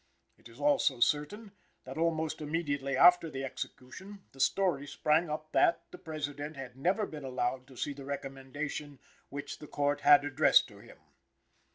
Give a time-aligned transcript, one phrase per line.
[0.39, 1.51] It is also certain,
[1.83, 7.05] that almost immediately after the execution the story sprang up that the President had never
[7.05, 8.97] been allowed to see the recommendation
[9.29, 10.97] which the Court had addressed to him.